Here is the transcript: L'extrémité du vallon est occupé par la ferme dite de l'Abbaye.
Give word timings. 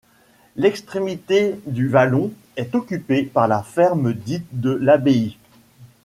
L'extrémité 0.55 1.59
du 1.67 1.87
vallon 1.87 2.33
est 2.57 2.73
occupé 2.73 3.21
par 3.21 3.47
la 3.47 3.61
ferme 3.61 4.13
dite 4.15 4.47
de 4.51 4.71
l'Abbaye. 4.71 5.37